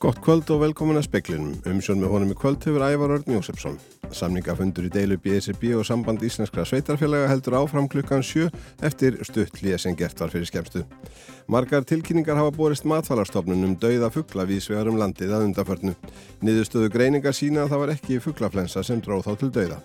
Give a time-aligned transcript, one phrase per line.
[0.00, 1.58] Gott kvöld og velkomin að speklinum.
[1.68, 3.74] Umsjón með honum í kvöld hefur Ævar Örn Jósefsson.
[4.16, 8.48] Samningafundur í deilu BSB og samband Íslenskra sveitarfélaga heldur áfram klukkan sjö
[8.80, 10.86] eftir stuttlið sem gert var fyrir skemstu.
[11.52, 15.92] Margar tilkynningar hafa borist matfalarstofnun um dauða fuggla vísvegar um landið að undaförnu.
[16.40, 19.84] Niðurstöðu greiningar sína að það var ekki fugglaflensa sem dróð þá til dauða.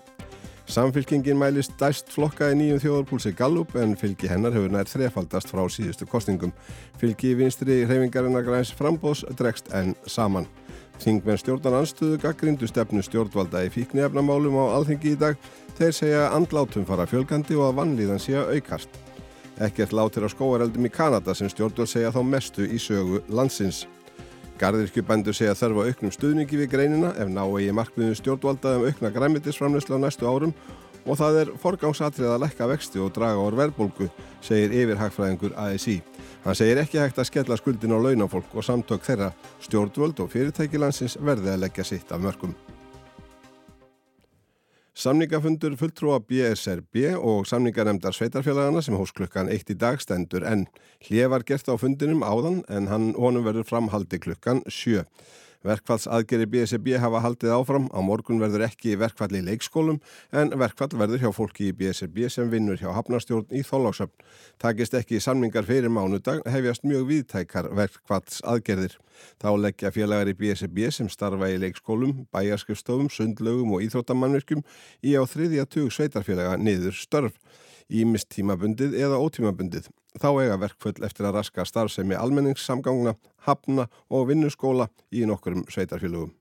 [0.66, 5.62] Samfylkingin mælist dæst flokka í nýjum þjóðarpúlsi Gallup en fylgi hennar hefur nær þrefaldast frá
[5.70, 6.52] síðustu kostningum.
[6.98, 10.48] Fylgi í vinstri hreyfingarinnar græns frambós dregst enn saman.
[11.02, 15.38] Þingmenn stjórnan anstöðu gaggrindu stefnu stjórnvalda í fíknefnamálum á alþengi í dag.
[15.78, 19.02] Þeir segja andlátum fara fjölgandi og að vannlíðan sé að aukast.
[19.62, 23.86] Ekkert látir á skóareldum í Kanada sem stjórnvald segja þá mestu í sögu landsins.
[24.60, 29.10] Garðirkjubændur segja þarf að auknum stuðningi við greinina ef ná eigi markmiðum stjórnvalda um aukna
[29.12, 30.54] græmitisframleyslu á næstu árum
[31.06, 34.08] og það er forgangsatrið að lekka vexti og draga ár verðbólgu,
[34.42, 36.00] segir yfirhagfræðingur ASI.
[36.46, 39.32] Hann segir ekki hægt að skella skuldin á launafólk og samtök þeirra
[39.66, 42.56] stjórnvöld og fyrirtækilansins verði að leggja sitt af mörgum.
[44.96, 50.62] Samningafundur fulltrúa BSRB og samningarnemdar sveitarfélagana sem hós klukkan eitt í dag stendur en
[51.04, 55.02] hlið var gert á fundinum áðan en hann honum verður framhaldi klukkan sjö.
[55.66, 59.98] Verkfallsaðgeri BSB hafa haldið áfram, á morgun verður ekki verkfall í leikskólum
[60.30, 64.14] en verkfall verður hjá fólki í BSB sem vinnur hjá hafnarstjórn í þóláksöfn.
[64.62, 68.96] Takist ekki samningar fyrir mánudag hefjast mjög viðtækar verkfallsaðgerðir.
[69.42, 74.62] Þá leggja félagar í BSB sem starfa í leikskólum, bæjarskjöfstofum, sundlögum og íþróttamannverkjum
[75.02, 77.38] í á þriðja tug sveitarfélaga niður störf
[77.90, 79.90] ímist tímabundið eða ótímabundið.
[80.16, 86.32] Þá eiga verkföll eftir að raska starfsemi almenningssamgangna, hafna og vinnuskóla í nokkurum sveitarfélögum.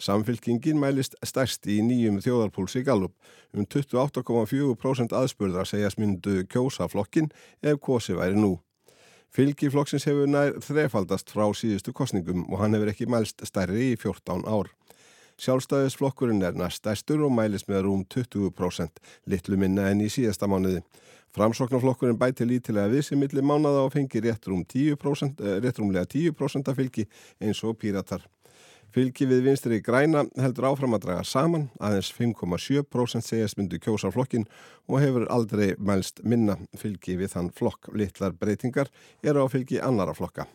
[0.00, 3.12] Samfylkingin mælist stærst í nýjum þjóðarpúlsi Gallup.
[3.52, 7.28] Um 28,4% aðspurðar segjast myndu kjósa flokkin
[7.62, 8.56] ef kosi væri nú.
[9.30, 13.98] Fylgi flokksins hefur nær þrefaldast frá síðustu kostningum og hann hefur ekki mælst stærri í
[14.00, 14.72] 14 ár.
[15.40, 18.98] Sjálfstæðisflokkurinn er næst stærstur og mælis með rúm 20%,
[19.30, 20.82] litlu minna enn í síðasta mánuði.
[21.36, 26.70] Framsóknarflokkurinn bæti lítilega við sem milli mánuða og fengi rétt rúm 10%, rétt rúmlega 10%
[26.72, 27.06] af fylgi
[27.38, 28.24] eins og píratar.
[28.90, 34.48] Fylgi við vinstri græna heldur áfram að draga saman, aðeins 5,7% segjast myndu kjósa flokkin
[34.90, 37.92] og hefur aldrei mælst minna fylgi við þann flokk.
[37.94, 38.90] Littlar breytingar
[39.22, 40.48] eru á fylgi annara flokka.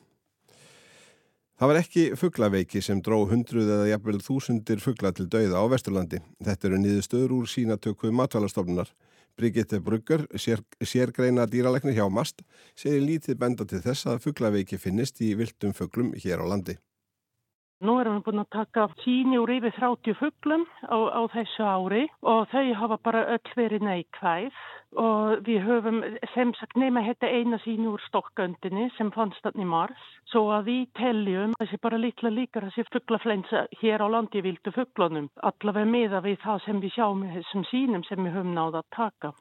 [1.56, 6.20] Það var ekki fugglaveiki sem dró hundruð eða jafnvel þúsundir fuggla til dauða á Vesturlandi.
[6.44, 8.92] Þetta eru niður stöður úr sínatöku matvalastofnunar.
[9.36, 12.44] Brigitte Brugger, sér, sérgreina dýraleknir hjá MAST,
[12.80, 16.78] segir lítið benda til þess að fugglaveiki finnist í viltum fugglum hér á landi.
[17.84, 22.04] Nú erum við búin að taka síni úr yfir 30 fugglum á, á þessu ári
[22.24, 24.62] og þau hafa bara öll verið neikvæð
[25.04, 25.98] og við höfum
[26.32, 30.86] sem sagt nema þetta eina síni úr stokköndinni sem fannst þannig mars svo að við
[31.02, 36.40] teljum þessi bara litla líkar þessi fugglaflensa hér á landi vildu fugglunum allavega miða við
[36.48, 39.34] það sem við sjáum þessum sínum sem við höfum náða að taka.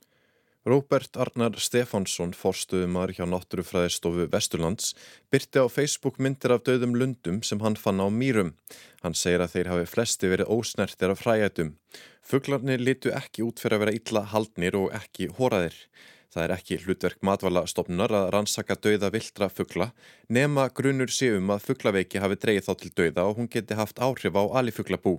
[0.64, 4.94] Róbert Arnar Stefánsson, forstuðumar hjá Náttúrufræðistofu Vesturlands,
[5.28, 8.54] byrti á Facebook myndir af döðum lundum sem hann fann á mýrum.
[9.04, 11.74] Hann segir að þeir hafi flesti verið ósnertir af fræætum.
[12.24, 15.76] Fugglarnir litu ekki út fyrir að vera illa haldnir og ekki hóraðir.
[16.32, 19.92] Það er ekki hlutverk matvala stopnunar að rannsaka döða vildra fuggla,
[20.32, 24.32] nema grunur séum að fugglaveiki hafi dreyið þá til döða og hún geti haft áhrif
[24.32, 25.18] á alifugglabú.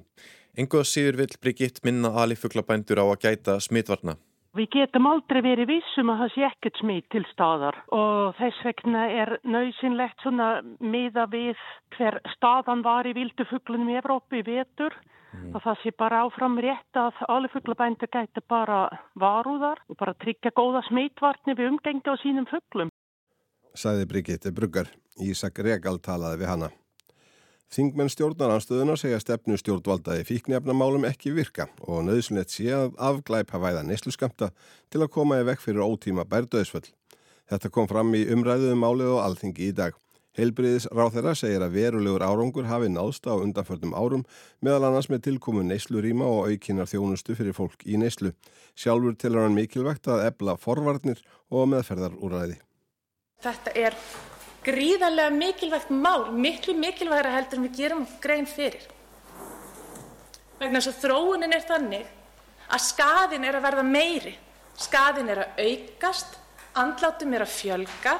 [0.58, 4.18] Enguða síður vil Brigitt minna alifugglabændur á að gæta smitvarna.
[4.56, 9.02] Við getum aldrei verið vissum að það sé ekkert smít til staðar og þess vegna
[9.12, 10.48] er nöysinlegt svona
[10.80, 11.60] miða við
[11.98, 14.96] hver staðan var í vildufuglunum í Evrópu í vetur
[15.36, 15.50] mm.
[15.52, 18.86] og það sé bara áfram rétt að alle fuglabændur gæti bara
[19.20, 22.94] varúðar og bara tryggja góða smítvarni við umgengi á sínum fuglum.
[23.76, 24.88] Sæði Brigitte Bruggar,
[25.20, 26.72] Ísak Regal talaði við hana.
[27.74, 34.52] Þingmenn stjórnaranstöðuna segja stefnu stjórnvaldaði fíknefnamálum ekki virka og nöðsynlegt sé að afglæpa væða neysluskamta
[34.94, 36.86] til að koma í vekk fyrir ótíma bærdöðsföll.
[37.50, 39.98] Þetta kom fram í umræðuðum málið og alþingi í dag.
[40.36, 44.26] Heilbriðis ráð þeirra segir að verulegur árangur hafi náðst á undanförnum árum
[44.60, 48.34] meðal annars með tilkomu neysluríma og aukinar þjónustu fyrir fólk í neyslu.
[48.76, 52.60] Sjálfur til hann mikilvægt að ebla forvarnir og meðferðarúræði.
[53.46, 53.96] Þetta er
[54.66, 58.86] gríðarlega mikilvægt mál, miklu mikilvægra heldur en við gerum grein fyrir.
[60.60, 62.08] Vegna þess að þróunin er þannig
[62.66, 64.34] að skaðin er að verða meiri,
[64.80, 66.38] skaðin er að aukast,
[66.76, 68.16] andlátum er að fjölga,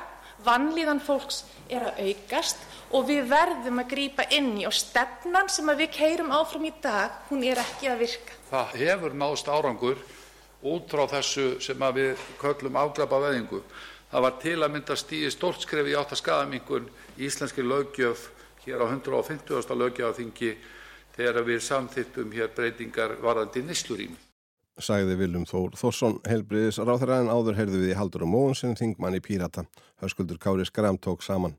[0.46, 2.62] vannlíðan fólks er að aukast
[2.94, 7.24] og við verðum að grýpa inn í og stefnan sem við keirum áfram í dag,
[7.32, 8.38] hún er ekki að virka.
[8.52, 10.04] Það hefur náðst árangur
[10.66, 13.64] út frá þessu sem við köllum afglapa veðingu.
[14.16, 16.86] Það var til að mynda stíði stórt skref í átt að skaðamingun
[17.20, 18.22] í íslenski löggjöf
[18.64, 19.74] hér á 150.
[19.76, 20.52] löggjafarþingi
[21.18, 24.16] þegar við samþýttum hér breytingar varðandi nýslurími.
[24.80, 29.20] Sæði Viljum Þór Þórsson helbriðis ráþæra en áður heyrðu við í Haldur og Móunsen þingmann
[29.20, 29.66] í Pírata.
[30.00, 31.58] Hörskuldur Kári Skram tók saman.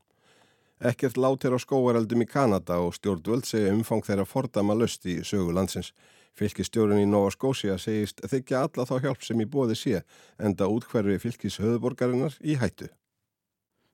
[0.81, 5.53] Ekkert látir á skóareldum í Kanada og stjórnvöld segja umfang þeirra fordama löst í sögu
[5.53, 5.93] landsins.
[6.37, 10.03] Fylkistjórun í Nova Scotia segist þykja alla þá hjálp sem í bóði sé
[10.37, 12.91] enda útkverfi fylkis höfuborgarinnar í hættu.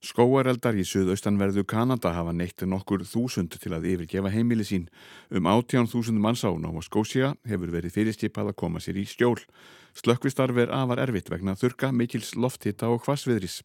[0.04, 4.90] Skóareldar í suðaustanverðu Kanada hafa neitt nokkur þúsund til að yfirgefa heimili sín.
[5.32, 9.40] Um 18.000 manns á Nova Scotia hefur verið fyrirskipað að koma sér í stjól.
[9.96, 13.62] Slökkvistarf er afar erfitt vegna þurka, mikils lofthitta og hvasviðris.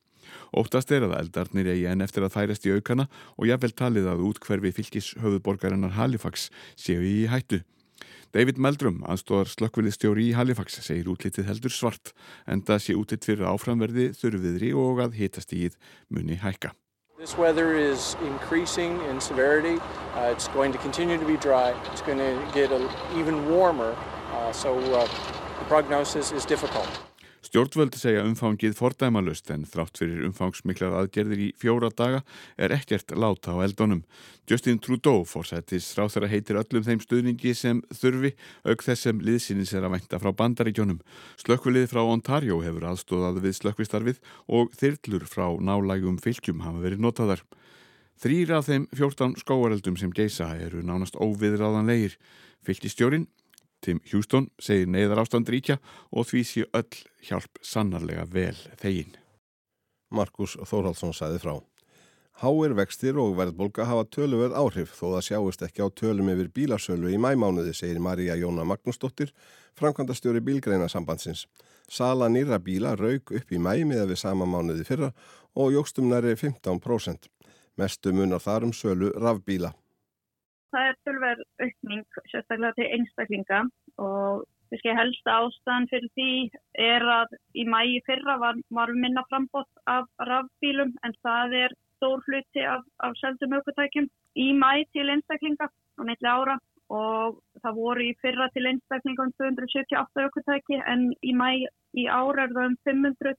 [0.55, 4.23] Óttast er að eldarnir eigi en eftir að þærast í aukana og jáfnvel talið að
[4.31, 7.65] útkverfi fylgis höfuborgarinnar Halifax séu í hættu.
[8.37, 12.13] David Meldrum, aðstóðar slökkviliðstjóri í Halifax, segir útlitið heldur svart
[12.45, 15.79] en það sé útitt fyrir áframverði þurfiðri og að hitast íð
[16.13, 16.75] muni hækka.
[17.19, 19.81] This weather is increasing in severity.
[20.15, 21.75] Uh, it's going to continue to be dry.
[21.91, 22.79] It's going to get a,
[23.17, 23.97] even warmer.
[24.31, 25.05] Uh, so uh,
[25.59, 27.08] the prognosis is difficult.
[27.39, 32.25] Stjórnvöldi segja umfangið fordæmalust en þrátt fyrir umfangsmiklar aðgerðir í fjóra daga
[32.59, 34.03] er ekkert láta á eldunum.
[34.51, 38.33] Justin Trudeau fórsættis ráð þeirra heitir öllum þeim stuðningi sem þurfi
[38.67, 40.99] auk þess sem liðsynins er að vænta frá bandaríkjónum.
[41.39, 44.21] Slökkvilið frá Ontario hefur aðstóðað við slökkvistarfið
[44.59, 47.47] og þyrlur frá nálægum fylgjum hafa verið notaðar.
[48.19, 52.19] Þrýra af þeim 14 skóareldum sem geisa eru nánast óviðráðanlegir.
[52.67, 53.29] Fylgistjórin
[53.85, 55.79] Tim Houston segir neyðar ástand ríkja
[56.11, 59.15] og því sé öll hjálp sannarlega vel þegin.
[60.11, 61.55] Markus Þórhaldsson sæði frá.
[62.39, 67.11] Háir vextir og verðbolga hafa töluverð áhrif þó það sjáist ekki á tölum yfir bílasölu
[67.11, 69.33] í mæmánuði, segir Marja Jóna Magnúsdóttir,
[69.75, 71.49] framkvæmdastjóri bílgreina sambandsins.
[71.91, 75.11] Sala nýra bíla raug upp í mæ miða við sama mánuði fyrra
[75.59, 77.27] og jógstum næri 15%.
[77.75, 79.73] Mestu munar þar um sölu rafbíla.
[80.75, 83.65] Það er tölver aukning sérstaklega til einstaklinga
[84.05, 86.33] og Þessi helsta ástæðan fyrir því
[86.87, 92.21] er að í mægi fyrra var, var minna frambótt af rafbílum en það er stór
[92.27, 96.59] hluti af, af seldum aukvöntækjum í mægi til einstaklinga á neitli ára
[96.99, 101.67] og það voru í fyrra til einstaklinga um 278 aukvöntæki en í mægi
[102.03, 103.37] í ára er það um 500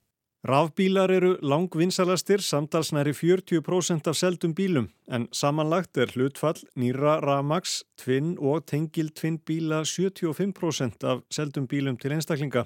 [0.48, 8.38] Rafbílar eru langvinsalastir samtalsnæri 40% af seldum bílum en samanlagt er hlutfall nýra Ramax, Twin
[8.40, 12.64] og Tengil Twin bíla 75% af seldum bílum til einstaklinga.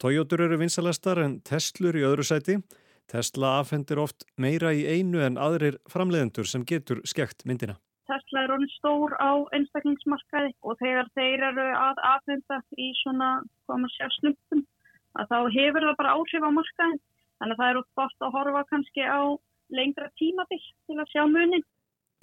[0.00, 2.58] Toyotur eru vinsalastar en Teslur í öðru sæti.
[3.06, 7.78] Tesla afhendir oft meira í einu en aðrir framleiðendur sem getur skekt myndina.
[8.10, 13.36] Tesla er orðin stór á einstaklingsmarkaði og þegar þeir eru að afhenda í svona
[13.70, 14.66] kommersiálslumpum
[15.18, 17.00] að þá hefur það bara áhrif á markaðin.
[17.38, 19.22] Þannig að það er út bort að horfa kannski á
[19.74, 21.64] lengra tímabill til að sjá munin.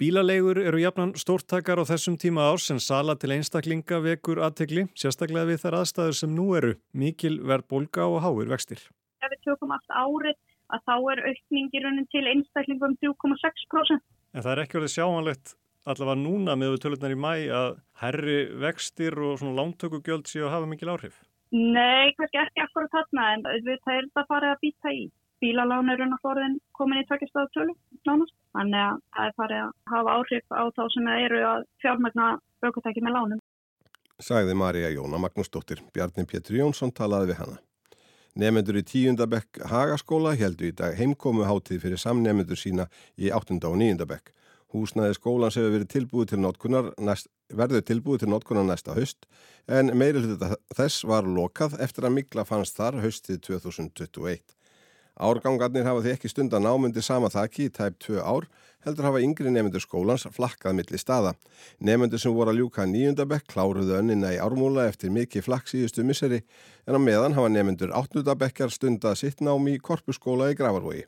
[0.00, 5.52] Bílalegur eru jafnan stórtakar á þessum tíma árs en sala til einstaklinga vekur aðtegli, sérstaklega
[5.52, 8.80] við þar aðstæður sem nú eru, mikil verðbólka og háir vextir.
[9.22, 10.38] Ef við tökum allt árið
[10.72, 14.00] að þá er aukningirunin til einstaklingum 3,6%.
[14.32, 15.54] En það er ekki verið sjáanlegt
[15.86, 17.70] allavega núna með við tölunar í mæ að
[18.02, 21.20] herri vextir og svona lántökugjöld séu að hafa mikil áhrif.
[21.52, 25.02] Nei, kannski ekki akkur að þarna en við er það farið að býta í.
[25.42, 27.74] Bílalán eru náttúrulega komin í tveggjastöðu tölu
[28.08, 28.36] nánast.
[28.56, 32.28] Þannig að það er farið að hafa áhrif á þá sem eru að fjármægna
[32.62, 33.42] aukvöntæki með lánum.
[34.22, 35.82] Sagði Marja Jóna Magnúsdóttir.
[35.92, 37.58] Bjarni Pétur Jónsson talaði við hana.
[38.32, 42.86] Nefnendur í tíundabekk Hagaskóla heldur í dag heimkomu hátíð fyrir samnefnendur sína
[43.20, 44.32] í áttunda og níundabekk.
[44.72, 49.28] Húsnaði skólans hefur verið tilbúið til notkunar næst, verður tilbúið til notkunar næsta haust
[49.68, 54.40] en meiri hluta þess var lokað eftir að mikla fannst þar haustið 2021.
[55.12, 58.46] Árgangarnir hafa því ekki stundan ámyndi sama þakki í tæp 2 ár
[58.86, 61.34] heldur hafa yngri nefnendur skólans flakkað milli staða.
[61.78, 66.40] Nefnendur sem voru að ljúka nýjundabekk kláruðu önnina í ármúla eftir mikið flakk síðustu misseri
[66.88, 71.04] en á meðan hafa nefnendur áttnudabekkjar stundað sitt nám í korpuskóla í Gravarvogi.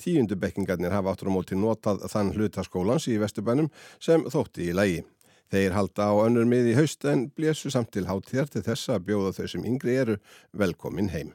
[0.00, 3.68] Tíundubekkingarnir hafa áttur á móti notað þann hlutaskólans í Vesturbænum
[4.00, 5.02] sem þótti í lægi.
[5.50, 9.06] Þeir halda á önnur mið í haust en blésu samt til hátíðar til þess að
[9.08, 10.16] bjóða þau sem yngri eru
[10.54, 11.34] velkomin heim.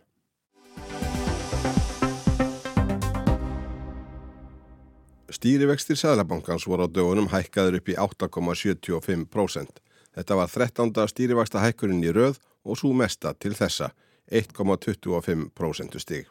[5.35, 9.81] Stýrivextir Sæðlabankans voru á dögunum hækkaður upp í 8,75%.
[10.15, 10.93] Þetta var 13.
[11.11, 13.91] stýrivexta hækkurinn í röð og svo mesta til þessa
[14.31, 16.29] 1,25% stig.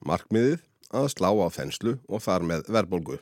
[0.00, 0.62] Markmiðið
[0.94, 3.18] að slá á þenslu og þar með verðbólgu.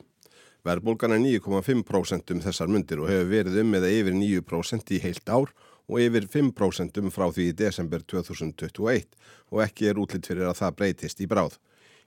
[0.67, 5.29] Verðbólgan er 9,5% um þessar myndir og hefur verið um eða yfir 9% í heilt
[5.31, 5.53] ár
[5.87, 9.07] og yfir 5% um frá því í desember 2021
[9.51, 11.55] og ekki er útlitt fyrir að það breytist í bráð.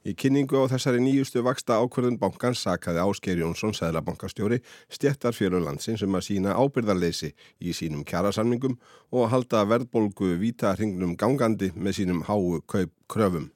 [0.01, 6.01] Í kynningu á þessari nýjustu vaksta ákverðun bankans sakaði Ásker Jónsson, sæðlabankastjóri, stjettar fyrir landsins
[6.07, 8.79] um að sína ábyrðarleysi í sínum kjærasamningum
[9.13, 13.51] og halda verðbolgu vita hringnum gangandi með sínum háu kaup kröfum.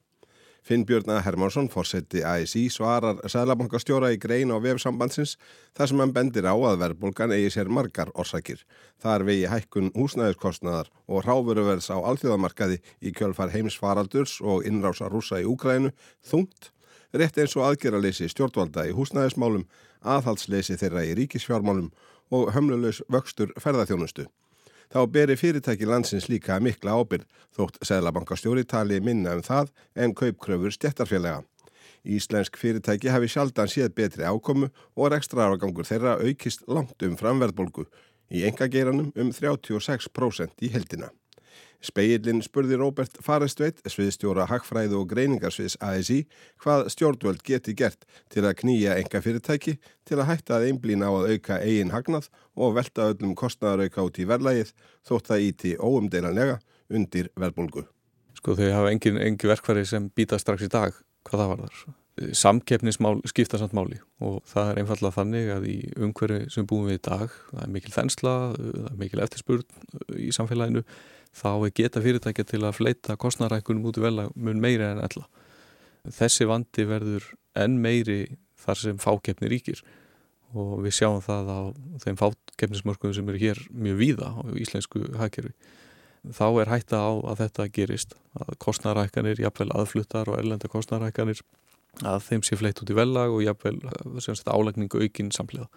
[0.65, 5.35] Finnbjörna Hermansson, fórseti ASI, svarar Sæðlabankastjóra í grein á vefsambandsins
[5.77, 8.63] þar sem hann bendir á að verðbólgan eigi sér margar orsakir.
[8.97, 15.37] Það er vegi hækkun húsnæðiskostnaðar og ráfuruverðs á alþjóðamarkaði í kjölfar heimisfaraldurs og innrása rúsa
[15.37, 15.91] í Úkrænu
[16.25, 16.71] þungt,
[17.13, 19.67] rétt eins og aðgerraleysi stjórnvalda í húsnæðismálum,
[20.01, 21.93] aðhaldsleysi þeirra í ríkisfjármálum
[22.33, 24.25] og hömlulegs vöxtur ferðarþjónustu.
[24.93, 27.25] Þá beri fyrirtæki landsins líka mikla ábyrð
[27.57, 31.43] þótt Sæðlabankastjóri tali minna um það en kaupkröfur stjættarfélaga.
[32.05, 37.87] Íslensk fyrirtæki hafi sjaldan séð betri ákomu og rekstra áragangur þeirra aukist langt um framverðbolgu
[38.29, 41.09] í engageiranum um 36% í heldina.
[41.85, 46.23] Speillin spurði Róbert Farestveit, sviðstjóra Hagfræðu og greiningarsviðs ASI,
[46.61, 51.13] hvað stjórnvöld geti gert til að knýja enga fyrirtæki til að hætta að einblýna á
[51.13, 54.71] að auka eigin hagnað og velta öllum kostnæðarauka út í verðlægið
[55.05, 56.57] þótt það íti óumdeilanlega
[56.89, 57.85] undir verðbólgu.
[58.37, 61.85] Sko þau hafa engin, engin verkfæri sem býta strax í dag hvað það var þar.
[62.15, 67.01] Samkeppnismál skipta samt máli og það er einfallega þannig að í umhverju sem búum við
[67.01, 69.65] í dag, það er mikil þensla, það er mikil eftirspurn
[70.15, 70.85] í samfélaginu
[71.35, 75.25] þá er geta fyrirtækja til að fleita kostnarækunum út í velja mun meiri en ella.
[76.05, 77.27] Þessi vandi verður
[77.59, 79.81] enn meiri þar sem fákeppni ríkir
[80.55, 81.59] og við sjáum það á
[82.05, 85.51] þeim fákeppnismörkunum sem eru hér mjög víða á íslensku hagkerfi.
[86.25, 91.43] Þá er hætta á að þetta gerist, að kostnarækanir, jafnvel aðfluttar og erlenda kostnarækanir,
[92.01, 93.77] að þeim sé fleitt út í vellag og jafnvel
[94.49, 95.67] álækningu aukinn samlega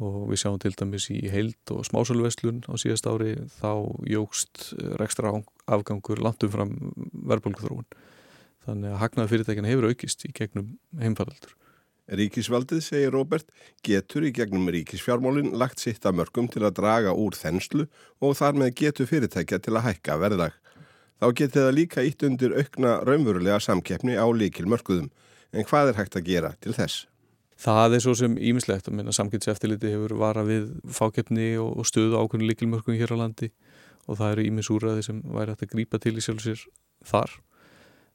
[0.00, 3.72] og við sjáum til dæmis í heild og smásölveslun á síðast ári þá
[4.08, 5.32] jógst rekstra
[5.68, 6.76] afgangur landum fram
[7.12, 7.88] verðbólkuþróun.
[8.66, 11.56] Þannig að hagnaði fyrirtækina hefur aukist í gegnum heimfaraldur.
[12.10, 13.52] Ríkisvaldið, segir Róbert,
[13.86, 17.86] getur í gegnum ríkisfjármálinn lagt sitt að mörgum til að draga úr þenslu
[18.18, 20.56] og þar með getur fyrirtækja til að hækka verðlag.
[21.20, 25.10] Þá getur það líka ítt undir aukna raunverulega samkeppni á líkil mörguðum.
[25.54, 27.09] En hvað er hægt að gera til þess?
[27.60, 32.48] Það er svo sem ímislegt að minna samkynnseftiliti hefur vara við fákeppni og, stöðu ákveðinu
[32.48, 33.50] líkilmörkum hér á landi
[34.06, 36.64] og það eru ímisúraði sem væri hægt að grípa til í sjálfsir
[37.10, 37.36] þar.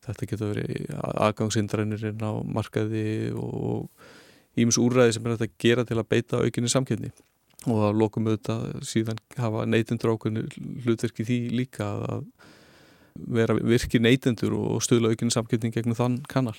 [0.06, 0.90] Þetta getur verið
[1.28, 3.06] aðgangsindrænirinn á markaði
[3.38, 3.86] og
[4.58, 7.14] ímisúraði sem er hægt að gera til að beita aukinni samkynni
[7.70, 10.46] og að lokum auðvitað síðan hafa neytendur ákveðinu
[10.86, 12.26] hlutverki því líka að
[13.16, 16.58] vera virki neytendur og stöðla aukinni samkynni gegnum þann kannal.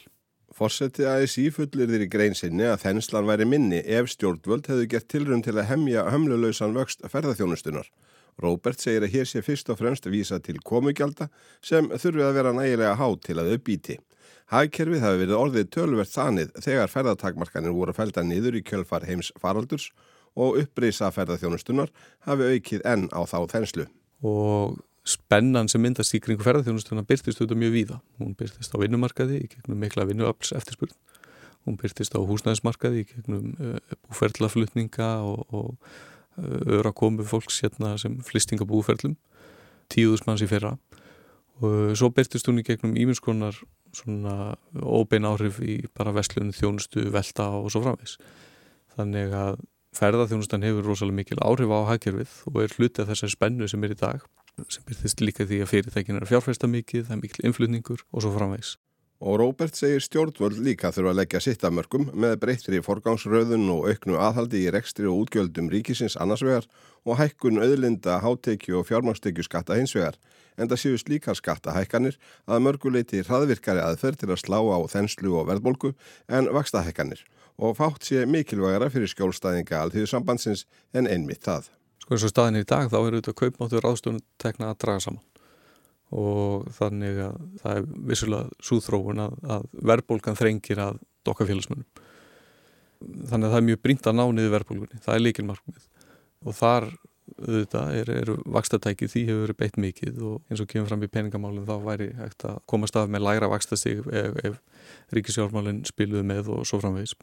[0.57, 5.45] Fossetti ASI fullir þér í greinsinni að þenslan væri minni ef stjórnvöld hefðu gert tilrönd
[5.45, 7.91] til að hemja hömlulausan vöxt ferðarþjónustunar.
[8.41, 11.29] Róbert segir að hér sé fyrst og fremst vísa til komugjálta
[11.61, 13.99] sem þurfi að vera nægilega há til að uppbíti.
[14.49, 19.91] Hagkerfið hafi verið orðið tölvert þanið þegar ferðartakmarkanir voru felda niður í kjölfar heims faraldurs
[20.33, 21.93] og upprýsa ferðarþjónustunar
[22.25, 23.91] hafi aukið enn á þá þenslu.
[24.25, 27.99] Og spennan sem myndast í kringu ferðarþjónustuna byrtist auðvitað mjög víða.
[28.19, 30.95] Hún byrtist á vinnumarkaði í gegnum mikla vinnuafls eftirspurn.
[31.67, 35.71] Hún byrtist á húsnæðismarkaði í gegnum uh, búferðlaflutninga og, og
[36.43, 39.15] uh, öðra komu fólks hérna sem flistinga búferðlum,
[39.95, 40.75] tíðusmanns í fyrra.
[41.63, 43.59] Og uh, svo byrtist hún í gegnum ímynskonar
[43.95, 48.19] svona óbein áhrif í bara vestlunum þjónustu, velta og svo framvegs.
[48.99, 49.63] Þannig að
[49.97, 54.01] ferðarþjónustan hefur rosalega mikil áhrif á hagkerfið og er hlutið þessari spennu sem er í
[54.01, 54.27] dag
[54.65, 58.25] sem byrðist líka því að fyrirtækin er að fjárfæsta mikið, það er mikil influtningur og
[58.25, 58.77] svo framvegs.
[59.17, 63.87] Og Róbert segir stjórnvöld líka þurfa að leggja sitt að mörgum með breyttri forgangsröðun og
[63.89, 66.69] auknu aðhaldi í rekstri og útgjöldum ríkisins annarsvegar
[67.09, 70.19] og hækkun auðlinda, hátekju og fjármangstekju skatta hinsvegar.
[70.61, 75.49] En það séu slíkar skattahækkanir að mörguleiti hraðvirkari aðferð til að slá á þenslu og
[75.49, 75.95] verðbolgu
[76.29, 77.25] en vakstahækkanir
[77.57, 81.73] og fátt sé mikilvægara fyrir skjólstæðinga alþjóðsambandsins en einmitt það.
[82.07, 85.25] Sko eins og staðin í dag þá er auðvitað kaupmáttur ráðstöfun tekna að draga saman
[86.15, 91.89] og þannig að það er vissulega súþróun að, að verðbólgan þrengir að dokka félagsmunum.
[93.03, 95.89] Þannig að það er mjög brínt að ná niður verðbólgunni, það er líkilmarkmið
[96.47, 96.87] og þar
[97.43, 101.11] auðvitað er, er vakstatæki því hefur verið beitt mikið og eins og kemur fram í
[101.11, 106.53] peningamálinn þá væri hægt að komast af með læra vakstastig ef, ef ríkisjármálinn spiluðu með
[106.55, 107.17] og svo framvegis.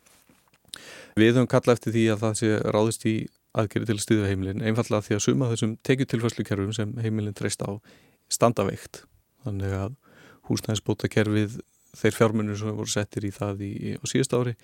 [1.16, 3.16] Við höfum kallað eftir því að það sé ráðist í
[3.54, 7.72] aðgerið til að stuða heimilin einfallega því að suma þessum tekjutilfæslukerfum sem heimilin treyst á
[8.34, 9.04] standaveikt
[9.46, 9.96] þannig að
[10.50, 11.60] húsnæðisbótakerfið
[11.94, 14.56] þeir fjármunir sem voru settir í það í, á síðust ári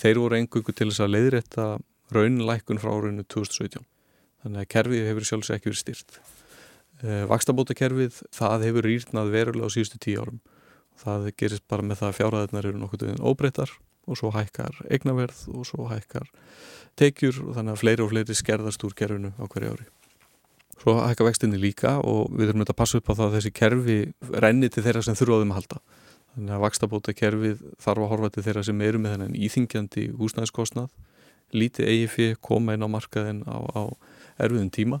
[0.00, 1.66] þeir voru engungu til þess að leiðrætta
[2.14, 3.86] raunlækun frá árunnu 2017
[4.44, 6.18] þannig að kerfið hefur sjálfsög ekki verið styrt
[7.04, 10.42] eh, Vakstabótakerfið það hefur rýrnað verulega á síðustu tíu árum.
[11.00, 13.72] Það gerist bara með það að fjárhæðinar eru nokkuð óbreytar
[14.06, 16.28] og svo hækkar eignaverð og svo hækkar
[17.00, 19.86] tekjur og þannig að fleiri og fleiri skerðast úr kerfinu á hverju ári.
[20.80, 23.98] Svo hækkar vextinni líka og við þurfum að passa upp á það að þessi kerfi
[24.44, 25.80] renni til þeirra sem þurfaðum að halda.
[26.34, 30.90] Þannig að vakstabóta kerfið þarf að horfa til þeirra sem eru með þennan íþingjandi húsnæðiskostnað,
[31.54, 33.82] lítið fyrir koma inn á markaðin á, á
[34.42, 35.00] erfiðum tíma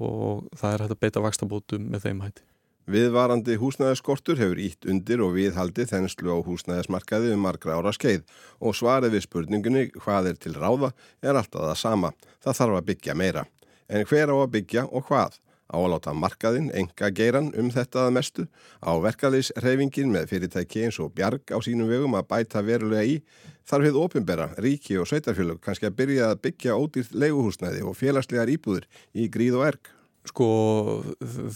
[0.00, 2.45] og það er hægt að beita vakstabótum með þeim hætti.
[2.86, 8.22] Viðvarandi húsnæðiskortur hefur ítt undir og viðhaldi þenslu á húsnæðismarkaði um margra ára skeið
[8.62, 12.12] og svarið við spurningunni hvað er til ráða er alltaf það sama.
[12.46, 13.42] Það þarf að byggja meira.
[13.90, 15.40] En hver á að byggja og hvað?
[15.66, 18.46] Á að láta markaðinn enga geiran um þetta að mestu?
[18.78, 23.18] Á verkaliðsreyfingin með fyrirtæki eins og bjarg á sínum vegum að bæta verulega í?
[23.66, 28.54] Þarf við ofinbera, ríki og sveitarfjölug kannski að byrja að byggja ódýrt leiguhúsnæði og félagslegar
[28.54, 29.95] íbúður í gríð og erg?
[30.26, 30.48] Sko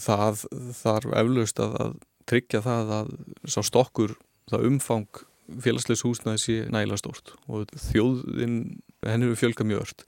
[0.05, 0.45] það
[0.77, 1.97] þarf eflaust að, að
[2.29, 3.11] tryggja það að
[3.49, 4.15] sá stokkur,
[4.51, 5.23] það umfang
[5.61, 8.57] félagslegs húsnaði sé nægilega stórt og þjóðin,
[9.03, 10.05] henni eru fjölga mjög ört.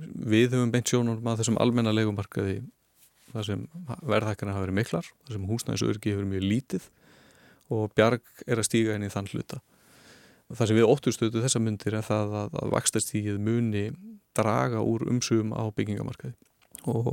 [0.00, 2.60] Við höfum beint sjónum að þessum almenna leikumarkaði
[3.30, 3.66] þar sem
[4.02, 6.88] verðhækkarna hafa verið miklar, þar sem húsnæðisörgi hefur mjög lítið
[7.70, 9.60] og bjarg er að stíga inn í þann hluta.
[10.50, 13.84] Það sem við ótturstötu þessa myndir er það að, að vakstastígið muni
[14.34, 16.34] draga úr umsugum á byggingamarkaði
[16.90, 17.12] og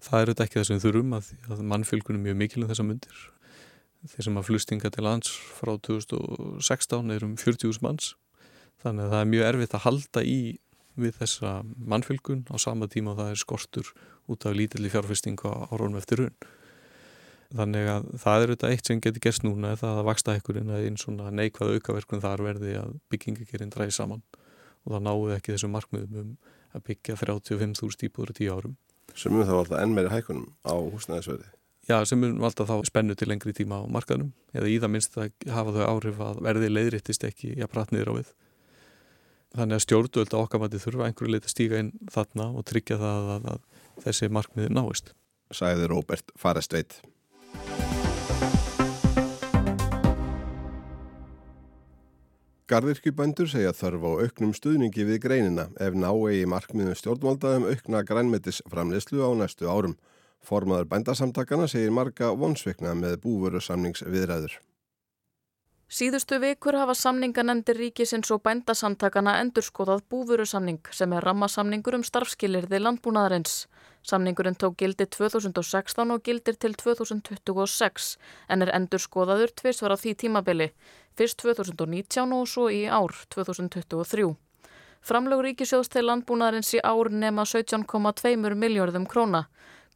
[0.00, 3.22] það er þetta ekki við þurfum að, að mannfylgunum mjög mikilvæg þessa myndir
[4.08, 8.14] þeir sem að flustinga til lands frá 2016 er um 40.000 manns.
[8.80, 10.38] Þannig að það er mjög erfitt að halda í
[11.00, 13.92] við þessa mannfylgun á sama tíma og það er skortur
[14.30, 16.48] út af lítilli fjárfestinga á rónum eftir raun
[17.56, 20.70] þannig að það er þetta eitt sem getur gerst núna er það að vaksta ekkurinn
[20.70, 24.22] að einn svona neikvað aukaverkun þar verði að byggingakerinn dræði saman.
[24.86, 26.30] Og það náðu ekki þessu markmiðum um
[26.76, 28.76] að byggja 35.000 íbúður í tíu árum
[29.18, 31.48] sem mun þá alltaf enn meiri hækkunum á húsnæðisverði.
[31.90, 35.18] Já, sem mun alltaf þá spennu til lengri tíma á markaðnum eða í það minnst
[35.18, 38.32] að hafa þau áhrif að verði leiðrittist ekki að pratt niður á við.
[39.58, 43.00] Þannig að stjórnvöld á okkar mati þurfa einhverju leiti að stíga inn þarna og tryggja
[43.00, 45.14] það að, að þessi markmiði náist.
[45.50, 47.00] Sæði Róbert Farestveit.
[52.70, 58.04] Garðirkjubændur segja þörf á auknum stuðningi við greinina ef ná eigi markmiðum stjórnvalda um aukna
[58.06, 59.96] grænmetisframleyslu á næstu árum.
[60.46, 64.54] Formaður bændasamtakana segir marga vonsveikna með búvöru samningsviðræður.
[65.90, 72.78] Síðustu vikur hafa samninganendir ríkisins og bændasamtakana endurskóðað búvöru samning sem er rammasamningur um starfskilirði
[72.78, 73.64] landbúnaðarins.
[74.06, 78.12] Samningurinn tók gildi 2016 og gildir til 2026
[78.54, 80.68] en er endurskóðaður tvirsvar á því tímabili
[81.18, 84.30] fyrst 2019 og svo í ár 2023.
[85.02, 89.48] Framlögur ríkisjóðs til landbúnaðarins í ár nema 17,2 miljörðum króna.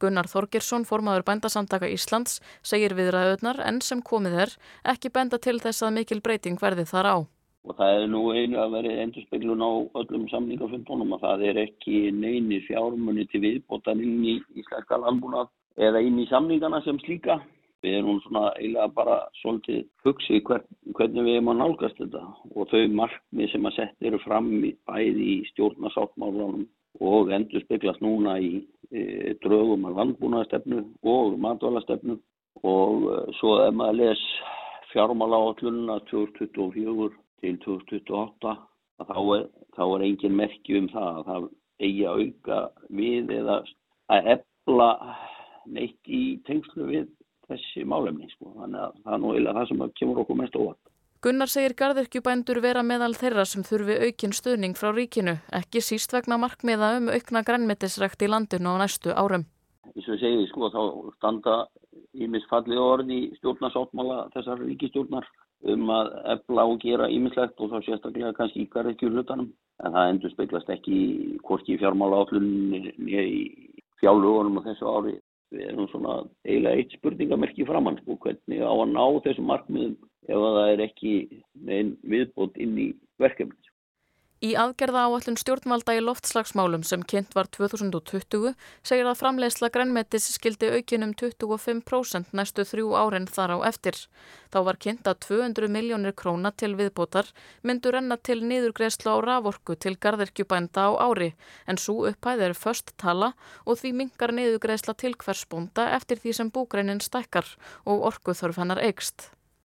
[0.05, 4.51] Gunnar Þorgirsson, formaður bændasamtaka Íslands, segir viðræðunar enn sem komið er
[4.93, 7.17] ekki benda til þess að mikil breyting verði þar á.
[7.65, 12.01] Og það er nú einu að verið endurspeglun á öllum samlingafundunum að það er ekki
[12.13, 15.49] neini fjármunni til viðbótan inn í íslenska landbúnað
[15.87, 17.39] eða inn í samlingana sem slíka.
[17.81, 22.69] Við erum svona eiginlega bara svolítið hugsið hvern, hvernig við erum að nálgast þetta og
[22.69, 26.65] þau markmið sem að setja eru fram í bæði í stjórnasáttmálunum
[27.01, 28.61] og endur speglast núna í
[29.43, 32.17] drögum af landbúnaðastefnu og matvalastefnu
[32.63, 34.23] og e, svo ef maður les
[34.91, 37.09] fjármála áallununa 2024
[37.41, 38.55] til 2028
[39.09, 41.47] þá er, þá er engin merki um það að það
[41.85, 42.59] eigi að auka
[43.01, 43.57] við eða
[44.15, 44.89] að efla
[45.65, 47.07] neitt í tengslu við
[47.49, 48.53] þessi málefni sko.
[48.59, 50.83] þannig að það er nú eiginlega það sem kemur okkur mest óvart.
[51.25, 56.37] Gunnar segir gardirkjubændur vera meðal þeirra sem þurfi aukinn stuðning frá ríkinu, ekki síst vegna
[56.37, 59.47] markmiða um aukna grænmetisrækt í landinu á næstu árum.
[59.95, 60.83] Þess að segja sko þá
[61.15, 61.55] standa
[62.13, 65.25] ímisfallið orði stjórnarsáttmála þessar ríkistjórnar
[65.73, 69.49] um að efla og gera ímislegt og þá sérstaklega kannski í gardirkjuhlutanum
[69.81, 71.03] en það endur speglast ekki
[71.41, 73.45] hvorki í fjármála átlunni niður í
[73.97, 75.19] fjárlugunum á þessu ári
[75.55, 80.35] við erum svona eiginlega eitt spurningamerki framann sko, hvernig á að ná þessum markmiðum ef
[80.39, 81.13] að það er ekki
[81.67, 82.89] einn viðbót inn í
[83.21, 83.65] verkefni.
[84.45, 88.51] Í aðgerða áallun stjórnvalda í loftslagsmálum sem kynnt var 2020
[88.85, 93.95] segir að framleiðsla grænmetis skildi aukinum 25% næstu þrjú árin þar á eftir.
[94.51, 97.31] Þá var kynnt að 200 miljónir króna til viðbótar
[97.63, 101.31] myndur enna til niðurgreðslu á raforku til gardirkjubænda á ári
[101.65, 103.31] en svo upphæð er först tala
[103.63, 107.55] og því mingar niðurgreðsla til hvers búnda eftir því sem búgreinin stækkar
[107.87, 109.31] og orkuþörf hennar eikst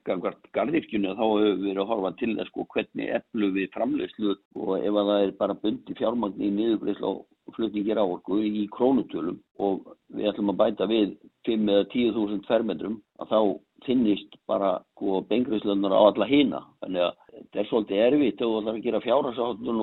[0.08, 4.34] gangvart gardirkjunu þá hefur við verið að horfa til þess sko hvernig eflu við framlegslu
[4.58, 8.64] og ef að það er bara bundi fjármagn í niðurgreyslu og flutningir á orku í
[8.72, 11.14] krónutölum og við ætlum að bæta við
[11.48, 13.40] 5 eða 10.000 fermetrum að þá
[13.86, 16.62] finnist bara sko bengriðslöndar á alla hýna.
[16.82, 19.80] Þannig að þetta er svolítið erfitt ef þú ætlar að gera fjárhagsáttun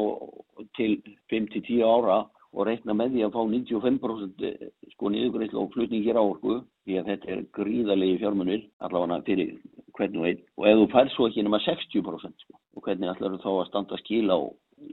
[0.77, 0.91] til
[1.33, 2.19] 5-10 ára
[2.53, 6.61] og reikna með því að fá 95% eh, sko niðugreifslu og flutning hér á orku
[6.87, 9.53] því að þetta er gríðarlegi fjármunir allavega fyrir
[9.97, 13.41] hvernig veit og ef þú fær svo ekki nema 60% sko, og hvernig ætlar þú
[13.43, 14.39] þá að standa skil á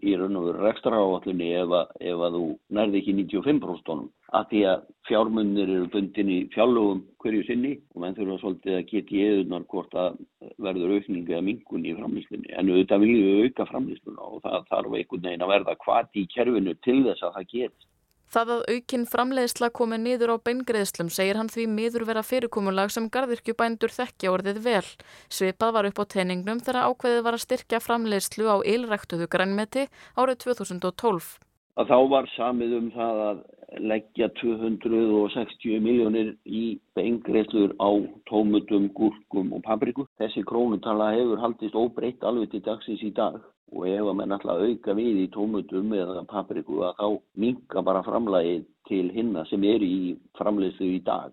[0.03, 2.45] í raun og veru rekstra áallunni ef, ef að þú
[2.79, 8.03] nærði ekki 95% tónum að því að fjármunir eru bundin í fjárlögum hverju sinni og
[8.03, 10.19] menn þurfa svolítið að geta í eðunar hvort að
[10.67, 14.97] verður aukningi eða mingun í framlýslinni en auðvitað viljum við auka framlýsluna og það þarf
[15.01, 17.89] einhvern veginn að verða hvað í kerfinu til þess að það gerist.
[18.27, 23.07] Það að aukinn framleiðsla komi niður á beingreðslum segir hann því miður vera fyrirkomulag sem
[23.15, 24.87] gardirkjubændur þekkja orðið vel.
[25.31, 29.87] Svipað var upp á teiningnum þegar ákveðið var að styrkja framleiðslu á ylræktuðu grænmeti
[30.19, 31.37] árið 2012.
[31.77, 33.43] Að þá var samið um það að
[33.91, 37.91] leggja 260 miljónir í beingreðslur á
[38.31, 40.07] tómutum, gúrkum og papriku.
[40.19, 43.39] Þessi krónutala hefur haldist óbreytt alveg til dagsins í dag
[43.75, 47.07] og ef að menn alltaf auka við í tómutum eða papriku að þá
[47.45, 51.33] minka bara framlægi til hinna sem eru í framleiðslu í dag.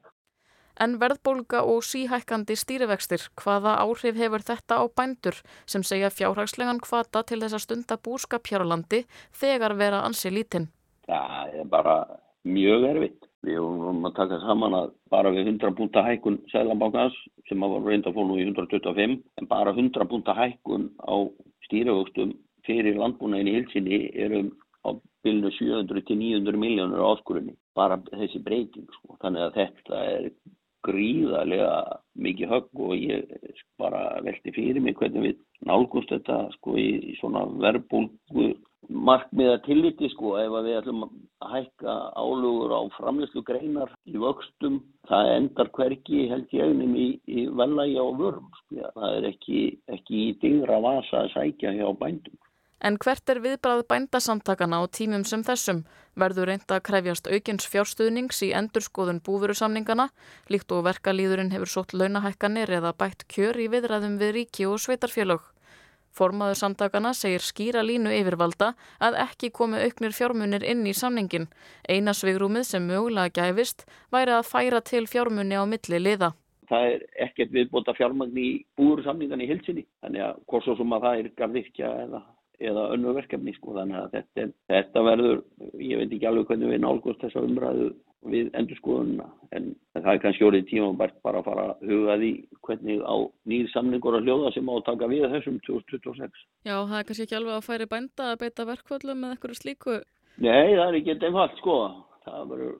[0.81, 5.37] En verðbólga og síhækkandi stýrivextir, hvaða áhrif hefur þetta á bændur
[5.69, 9.03] sem segja fjárhagslegan hvata til þess að stunda búskap hér á landi
[9.37, 10.71] þegar vera ansi lítinn?
[11.05, 11.95] Það er bara
[12.41, 13.29] mjög erfitt.
[13.43, 17.15] Við vorum að taka saman að bara við 100 púnta hækkun Sælanbákans
[17.49, 21.15] sem var reynda fónu í 125 en bara 100 púnta hækkun á
[21.67, 22.31] stýravöxtum
[22.67, 24.53] fyrir landbúnaðin í hilsinni erum
[24.87, 29.17] á bylnu 700 til 900 miljónur áskurunni, bara þessi breyting sko.
[29.21, 30.29] þannig að þetta er
[30.83, 31.75] gríðarlega
[32.25, 37.45] mikið högg og ég bara veldi fyrir mig hvernig við nálgumst þetta sko í svona
[37.63, 38.49] verbulgu
[38.89, 45.33] markmiða tilliti sko ef við ætlum að hækka álugur á framleyslu greinar í vöxtum það
[45.37, 49.59] endar hverki held ég einum í, í velagi á vörm sko það er ekki,
[49.97, 52.39] ekki í digra vasa að sækja hjá bændum
[52.83, 55.85] En hvert er viðbræð bændasamtakana á tímum sem þessum?
[56.19, 60.09] Verður reynda að krefjast aukins fjárstuðnings í endurskoðun búverusamningana,
[60.51, 65.47] líkt og verkalýðurinn hefur sótt launahækkanir eða bætt kjör í viðræðum við ríki og sveitarfélög.
[66.13, 71.49] Formaður samtakana segir skýra línu yfirvalda að ekki komi auknir fjármunir inn í samningin.
[71.89, 76.33] Eina svigrúmið sem mögulega gæfist væri að færa til fjármunni á milli liða.
[76.69, 81.03] Það er ekkert viðbóta fjármagn í búverusamningan í hilsinni, þannig að hvort svo sem að
[81.07, 82.21] það er gardirkja eða
[82.63, 85.39] eða önnu verkefni sko þannig að þetta, þetta verður,
[85.81, 87.89] ég veit ekki alveg hvernig við nálgast þessa umræðu
[88.29, 92.31] við endur skoðunna en það er kannski orðið tíma bara að fara að huga því
[92.67, 93.15] hvernig á
[93.51, 96.41] nýr samningur að hljóða sem á að taka við þessum 2026.
[96.63, 99.99] Já, það er kannski ekki alveg að færi bænda að beita verkvöldum með eitthvað slíku?
[100.37, 101.77] Nei, það er ekki einfalt sko.
[102.23, 102.75] Verður,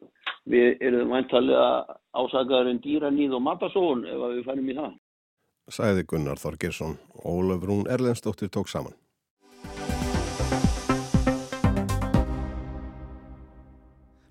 [0.50, 1.70] við erum væntalega
[2.16, 4.94] ásakaður en dýra nýð og matasón ef við færum í það.
[5.72, 6.98] Sæði Gunnar Þorgirsson.
[7.24, 8.96] Ólaf Rún Erlendstóttir tók saman.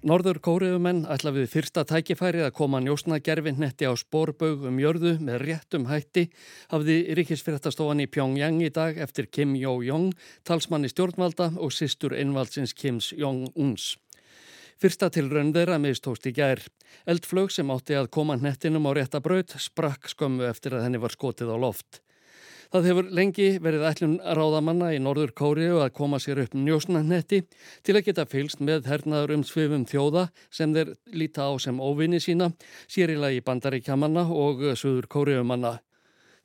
[0.03, 5.85] Norður kóriðumenn ætla við fyrsta tækifæri að koma njósnagerfinnetti á spórbaug um jörðu með réttum
[5.87, 6.25] hætti
[6.73, 10.11] hafði ríkisfyrirtastofan í Pyongyang í dag eftir Kim Yo-jong,
[10.43, 13.93] talsmanni stjórnvalda og sýstur einvaldsins Kims Jong-uns.
[14.83, 16.59] Fyrsta tilraun þeirra mistóst í gær.
[17.07, 21.55] Eldflög sem átti að koma hnettinum á réttabraut sprakk skömmu eftir að henni var skotið
[21.55, 22.03] á loft.
[22.73, 27.43] Það hefur lengi verið ætlun ráðamanna í Norður Kóriu að koma sér upp njósnanetti
[27.85, 32.17] til að geta fylst með hernaður um svifum þjóða sem þeir líta á sem óvinni
[32.25, 32.49] sína,
[32.89, 35.75] sérilagi bandaríkjamanna og söður Kóriumanna.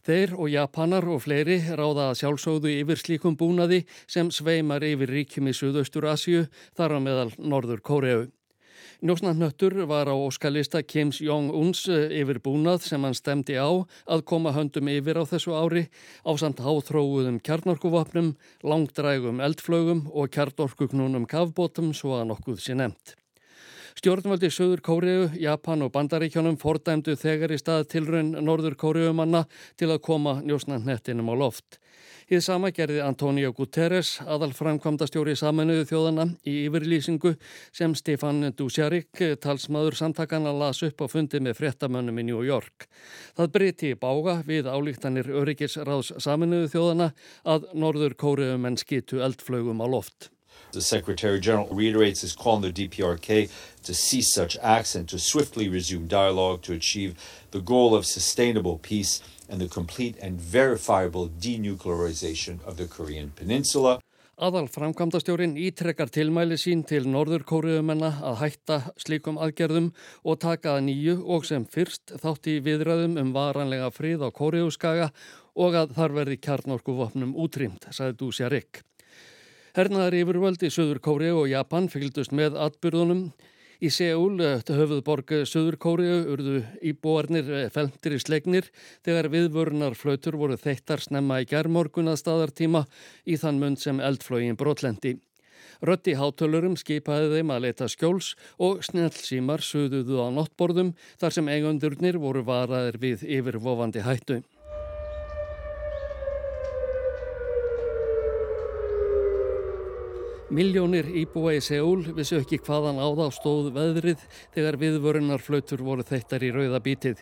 [0.03, 5.47] Þeir og Japanar og fleiri ráða að sjálfsóðu yfir slíkum búnaði sem sveimar yfir ríkjum
[5.47, 8.27] í Suðaustur Asju þar á meðal Norður Kóriu.
[8.97, 13.69] Njósnarnöttur var á óskalista Kims Jong-uns eh, yfir búnað sem hann stemdi á
[14.09, 15.83] að koma höndum yfir á þessu ári
[16.25, 18.31] á samt háþróuðum kjarnorkuvapnum,
[18.65, 23.13] langdrægum eldflögum og kjarnorkuknúnum kavbótum svo að nokkuð sé nefnt.
[24.01, 29.43] Stjórnvaldi Söður Kóriðu, Japan og Bandaríkjónum fordæmdu þegar í stað tilraun Norður Kóriðumanna
[29.77, 31.77] til að koma njósnarnettinum á loft.
[32.27, 37.31] Íð sama gerði Antonio Guterres, aðalframkvamdastjóri saminuðu þjóðana í yfirlýsingu
[37.71, 42.89] sem Stefan Dusjarik, talsmaður samtakana, las upp á fundi með frettamönnum í New York.
[43.39, 47.13] Það breyti í bága við álíktanir öryggisráðs saminuðu þjóðana
[47.47, 50.27] að norður kóriðum en skitu eldflögum á loft.
[50.73, 53.49] The Secretary General reiterates his call on the DPRK
[53.83, 57.15] to cease such acts and to swiftly resume dialogue to achieve
[57.51, 63.99] the goal of sustainable peace and the complete and verifiable denuclearization of the Korean Peninsula.
[64.37, 69.87] Aðal framkvæmdastjórin ítrekkar tilmæli sín til norður kóriðumenna að hætta slíkum aðgerðum
[70.21, 75.09] og taka að nýju og sem fyrst þátt í viðræðum um varanlega frið á kóriðuskaga
[75.57, 78.83] og að þar verði kjarnorkuvopnum útrýmt, sagði Dúsja Rikk.
[79.73, 83.31] Hernaðar yfirvöldi Suður Kóri og Japan fylgdust með atbyrðunum
[83.77, 88.71] Í Seúl, eh, höfuðborg Suður Kóriu, urðu íbúarnir eh, felmtir í slegnir
[89.05, 92.87] þegar viðvörunar flautur voru þeittar snemma í gerðmorgun að staðartíma
[93.29, 95.19] í þann mund sem eldflögin brotlendi.
[95.85, 102.17] Rötti hátölurum skipaði þeim að leta skjóls og snjálfsímar suðuðu á nottborðum þar sem eigundurnir
[102.17, 104.41] voru varaðir við yfirvofandi hættu.
[110.47, 114.21] Miljónir íbúa í Seúl vissu ekki hvaðan á þá stóð veðrið
[114.55, 117.19] þegar viðvörunar flautur voru þeittar í rauða bítið.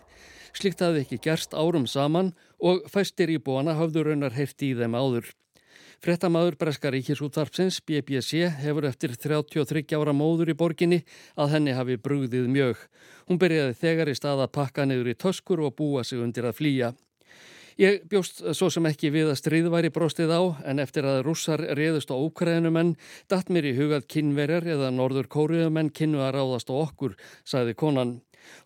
[0.53, 5.31] Slikt hafði ekki gerst árum saman og fæstir íbúana hafðu raunar hefti í þeim áður.
[6.05, 11.01] Frettamaður Breskar Ríkisútvarpsins, BBC, hefur eftir 33 ára móður í borginni
[11.33, 12.77] að henni hafi brúðið mjög.
[13.25, 16.59] Hún byrjaði þegar í stað að pakka niður í töskur og búa sig undir að
[16.61, 16.93] flýja.
[17.75, 21.59] Ég bjóst svo sem ekki við að stríð væri bróstið á en eftir að rússar
[21.75, 22.93] reyðust á ókræðinumenn
[23.27, 28.13] datt mér í hugað kynverjar eða norður kóriðumenn kynnu að ráðast á okkur, sagði konan.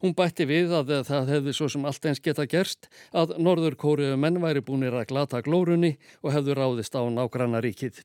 [0.04, 4.38] Hún bætti við að það hefði svo sem allt eins geta gerst að norður kóriðumenn
[4.46, 8.04] væri búinir að glata glórunni og hefðu ráðist á nágranna ríkið.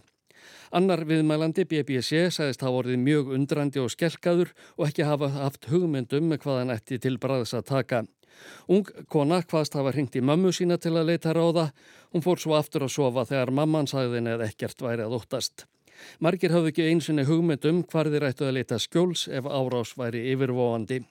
[0.73, 6.33] Annar viðmælandi BBC sagðist hafa orðið mjög undrandi og skelkaður og ekki hafa haft hugmyndum
[6.33, 8.07] með hvaðan ætti til bræðs að taka.
[8.68, 11.70] Ung kona hvaðst hafa hringt í mömmu sína til að leita ráða.
[12.14, 15.66] Hún fór svo aftur að sofa þegar mamman sagði henni að ekkert væri að óttast.
[16.20, 21.03] Margir hafði ekki einsinni hugmyndum hvar þeir ættu að leita skjóls ef árás væri yfirvóandi.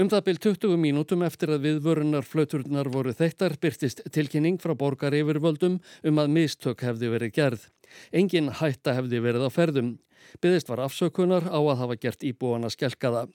[0.00, 5.12] Um það byrj 20 mínútum eftir að viðvörunar flauturnar voru þeittar byrtist tilkynning frá borgar
[5.18, 7.66] yfirvöldum um að mistök hefði verið gerð.
[8.12, 9.90] Engin hætta hefði verið á ferðum.
[10.40, 13.26] Byðist var afsökunar á að hafa gert íbúana skelkaða.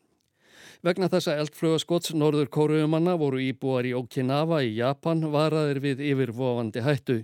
[0.83, 7.17] Vegna þessa eldflögaskots norður kóruumanna voru íbúar í Okinawa í Japan varaðir við yfirvofandi hættu.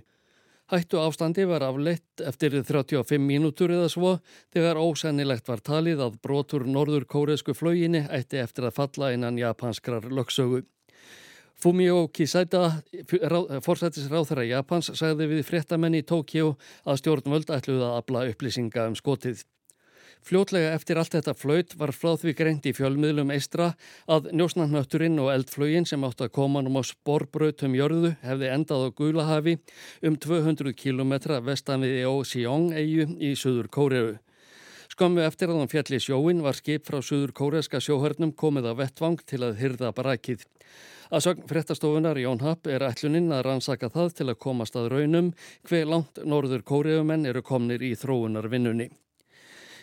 [0.72, 4.12] Hættu ástandi var afleitt eftir 35 mínútur eða svo
[4.54, 10.06] þegar ósennilegt var talið að brotur norður kóresku flöginni ætti eftir að falla innan japanskrar
[10.08, 10.62] lögsögu.
[11.62, 12.80] Fumio Kisaida,
[13.62, 16.56] forsættisráþara Japans, sagði við fréttamenn í Tókjó
[16.88, 19.44] að stjórnvöld ætluði að abla upplýsinga um skotið.
[20.22, 23.72] Fljótlega eftir allt þetta flaut var frá því greint í fjölmiðlum eistra
[24.06, 28.88] að njósnarnötturinn og eldflögin sem átt að koma um á sporbrautum jörðu hefði endað á
[29.00, 29.56] Gulahafi
[30.06, 34.14] um 200 km vestan við Eoseong-eiu í Suður Kóreu.
[34.94, 39.18] Skömmu eftir að hann fjalli sjóin var skip frá Suður Kóreska sjóhörnum komið á vettvang
[39.26, 40.46] til að hyrða barakið.
[41.10, 45.34] Að sögn fréttastofunar Jón Happ er ætluninn að rannsaka það til að komast að raunum
[45.66, 48.92] hver langt norður kóriðumenn eru komnir í þróunarvinnunni.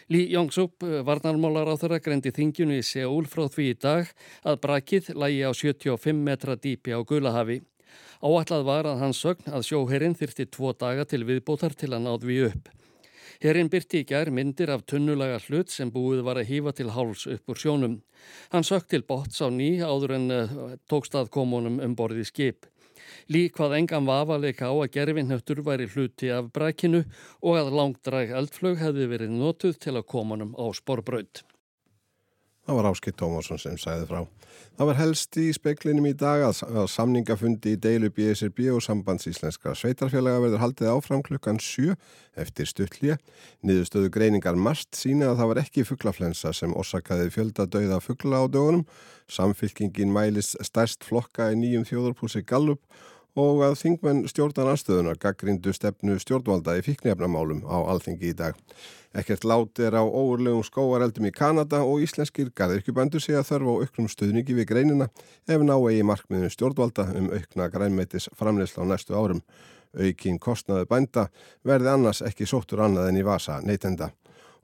[0.09, 4.07] Lý Jóngsúp, eh, varnarmálar á þeirra, greindi þingjunu í Seúl frá því í dag
[4.41, 7.61] að brakið lægi á 75 metra dýpi á Gulahafi.
[8.17, 12.25] Áallad var að hans sögn að sjóherrin þyrti tvo daga til viðbótar til að náð
[12.25, 12.69] við upp.
[13.39, 17.27] Herrin byrti í gær myndir af tunnulega hlut sem búið var að hýfa til háls
[17.29, 18.01] upp úr sjónum.
[18.49, 22.65] Hann sögt til bots á ný áður en uh, tókstað komunum um borði skip.
[23.31, 27.03] Líkvað engan vafaleika á að gerfinnöttur væri hluti af brækinu
[27.41, 31.43] og að langdræg eldflög hefði verið notuð til að komanum á sporbraut.
[32.69, 34.19] Það var Áskilt Tómasson sem sæði frá.
[34.77, 36.59] Það var helst í speklinum í dag að,
[36.93, 41.95] samningafundi í deilu BSRB og sambandsíslenska sveitarfélaga verður haldið áfram klukkan 7
[42.37, 43.17] eftir stuttlið.
[43.65, 48.45] Niðurstöðu greiningar marst sína að það var ekki fugglaflensa sem orsakaði fjölda dauða fuggla á
[48.45, 48.85] dögunum.
[49.25, 52.85] Samfylkingin mælis stærst flokka í nýjum þjóðarpúsi Gallup
[53.37, 58.57] og að þingmenn stjórnan aðstöðunar gaggrindu stefnu stjórnvalda í fíknefnamálum á alþingi í dag.
[59.13, 63.81] Ekkert lát er á óurlegum skóareldum í Kanada og íslenskir garðirkjubændur sé að þörfa á
[63.85, 65.09] auknum stuðningi við greinina
[65.49, 69.41] ef ná eigi markmiðinu stjórnvalda um aukna grænmeitis framleysla á næstu árum.
[69.97, 71.29] Aukin kostnaðu bænda
[71.65, 74.11] verði annars ekki sóttur annað en í vasa neytenda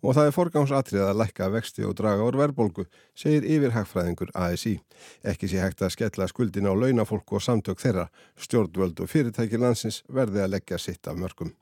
[0.04, 4.80] og það er forgangsatrið að lækka vexti og draga úr verbolgu, segir yfirhagfræðingur ASI.
[5.24, 10.04] Ekki sé hægt að skella skuldin á launafólk og samtök þeirra, stjórnvöld og fyrirtæki landsins
[10.08, 11.54] verði að leggja sitt af mörgum.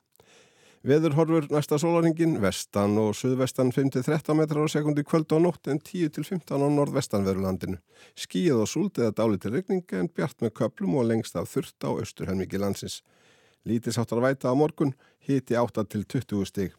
[0.83, 6.43] Veðurhorfur næsta sólaringin, vestan og suðvestan 5-13 metrar á sekundi kvöld og nótt en 10-15
[6.43, 7.77] á nordvestanverðurlandinu.
[8.19, 11.87] Skíð og súld eða dáli til regninga en bjart með köplum og lengst af þurft
[11.87, 12.99] á austurhelmiki landsins.
[13.63, 14.91] Lítisáttar væta á morgun,
[15.23, 16.75] hiti 8-20 stig.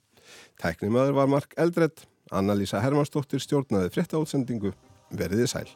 [0.63, 4.75] Tæknimaður var Mark Eldredd, Anna-Lísa Hermannsdóttir stjórnaði frétta átsendingu,
[5.15, 5.69] veriði sæl.